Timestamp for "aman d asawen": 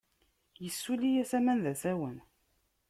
1.37-2.17